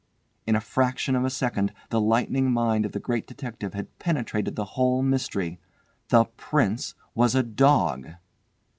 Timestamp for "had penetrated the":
3.75-4.65